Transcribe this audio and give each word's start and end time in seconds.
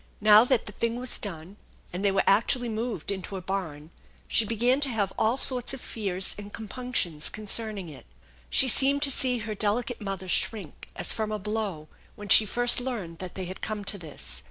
Now 0.19 0.43
that 0.45 0.65
the 0.65 0.71
thing 0.71 0.99
was 0.99 1.19
done 1.19 1.57
and 1.93 2.03
they 2.03 2.11
were 2.11 2.23
actually 2.25 2.69
moved 2.69 3.11
into 3.11 3.35
a 3.35 3.41
barn 3.43 3.91
she 4.27 4.45
began 4.45 4.79
to 4.81 4.89
have 4.89 5.13
all 5.15 5.37
sorts 5.37 5.75
of 5.75 5.79
fears 5.81 6.33
and 6.39 6.51
compunctions 6.51 7.29
concerning 7.29 7.87
it. 7.87 8.07
She 8.49 8.67
seemed 8.67 9.03
to 9.03 9.11
see 9.11 9.37
her 9.37 9.53
delicate 9.53 10.01
mother 10.01 10.27
shrink 10.27 10.87
as 10.95 11.13
from 11.13 11.31
a 11.31 11.37
blow 11.37 11.87
when 12.15 12.29
she 12.29 12.47
first 12.47 12.79
learned 12.81 13.19
that 13.19 13.35
they 13.35 13.45
had 13.45 13.61
come 13.61 13.83
to 13.85 13.99
this. 13.99 14.39